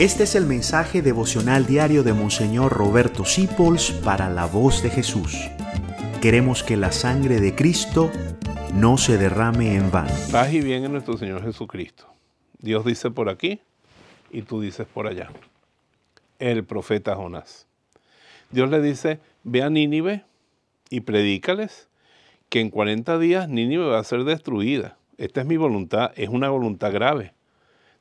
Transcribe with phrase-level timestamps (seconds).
[0.00, 5.36] Este es el mensaje devocional diario de Monseñor Roberto Sipols para la voz de Jesús.
[6.22, 8.10] Queremos que la sangre de Cristo
[8.72, 10.14] no se derrame en vano.
[10.32, 12.06] Paz y bien en nuestro Señor Jesucristo.
[12.60, 13.60] Dios dice por aquí
[14.30, 15.28] y tú dices por allá.
[16.38, 17.66] El profeta Jonás.
[18.50, 20.24] Dios le dice, ve a Nínive
[20.88, 21.90] y predícales
[22.48, 24.96] que en 40 días Nínive va a ser destruida.
[25.18, 27.34] Esta es mi voluntad, es una voluntad grave.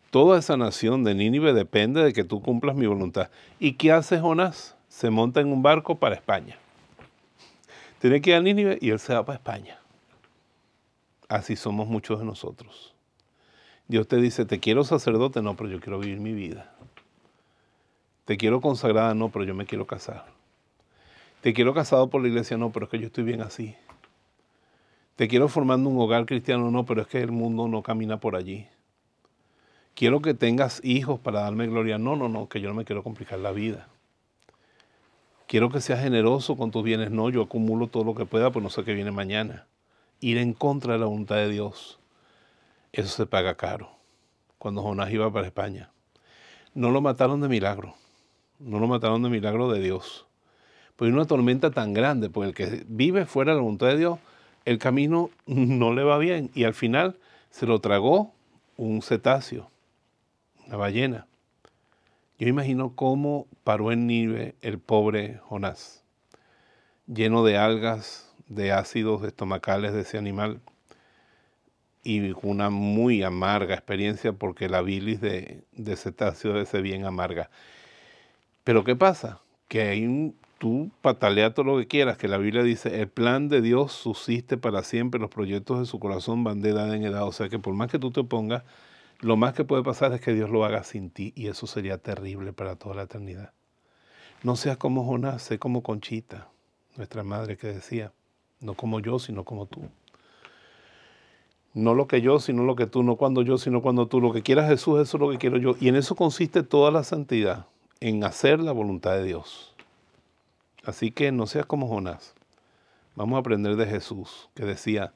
[0.09, 3.29] Toda esa nación de Nínive depende de que tú cumplas mi voluntad.
[3.59, 4.75] ¿Y qué hace Jonás?
[4.87, 6.57] Se monta en un barco para España.
[7.99, 9.79] Tiene que ir a Nínive y él se va para España.
[11.27, 12.95] Así somos muchos de nosotros.
[13.87, 16.73] Dios te dice, te quiero sacerdote, no, pero yo quiero vivir mi vida.
[18.25, 20.25] Te quiero consagrada, no, pero yo me quiero casar.
[21.41, 23.75] Te quiero casado por la iglesia, no, pero es que yo estoy bien así.
[25.15, 28.35] Te quiero formando un hogar cristiano, no, pero es que el mundo no camina por
[28.35, 28.67] allí
[29.99, 31.97] quiero que tengas hijos para darme gloria.
[31.97, 33.89] No, no, no, que yo no me quiero complicar la vida.
[35.45, 37.11] Quiero que seas generoso con tus bienes.
[37.11, 39.67] No, yo acumulo todo lo que pueda, pues no sé qué viene mañana.
[40.21, 41.99] Ir en contra de la voluntad de Dios.
[42.93, 43.91] Eso se paga caro.
[44.57, 45.91] Cuando Jonás iba para España.
[46.73, 47.95] No lo mataron de milagro.
[48.57, 50.27] No lo mataron de milagro de Dios.
[50.95, 54.19] Pues una tormenta tan grande, pues el que vive fuera de la voluntad de Dios,
[54.63, 56.51] el camino no le va bien.
[56.55, 57.17] Y al final
[57.49, 58.31] se lo tragó
[58.77, 59.69] un cetáceo
[60.69, 61.27] la ballena.
[62.37, 66.03] Yo imagino cómo paró en Nive el pobre Jonás,
[67.07, 70.61] lleno de algas, de ácidos estomacales de ese animal
[72.03, 75.63] y una muy amarga experiencia porque la bilis de,
[75.95, 77.49] cetáceo es bien amarga.
[78.63, 79.41] Pero ¿qué pasa?
[79.67, 83.49] Que hay un, tú patalea todo lo que quieras, que la Biblia dice, el plan
[83.49, 87.27] de Dios subsiste para siempre, los proyectos de su corazón van de edad en edad.
[87.27, 88.63] O sea que por más que tú te pongas
[89.21, 91.97] lo más que puede pasar es que Dios lo haga sin ti y eso sería
[91.97, 93.51] terrible para toda la eternidad.
[94.43, 96.47] No seas como Jonás, sé como Conchita,
[96.95, 98.13] nuestra madre que decía,
[98.61, 99.81] no como yo, sino como tú.
[101.73, 104.21] No lo que yo, sino lo que tú, no cuando yo, sino cuando tú.
[104.21, 105.75] Lo que quiera Jesús, eso es lo que quiero yo.
[105.79, 107.67] Y en eso consiste toda la santidad,
[107.99, 109.75] en hacer la voluntad de Dios.
[110.85, 112.33] Así que no seas como Jonás.
[113.15, 115.13] Vamos a aprender de Jesús, que decía,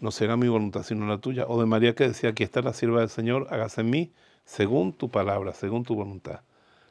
[0.00, 1.44] no será mi voluntad sino la tuya.
[1.46, 4.10] O de María que decía, aquí está la sierva del Señor, hágase en mí
[4.44, 6.40] según tu palabra, según tu voluntad.